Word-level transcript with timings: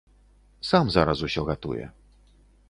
Сам 0.69 0.89
зараз 0.95 1.21
усё 1.27 1.45
гатуе. 1.51 1.85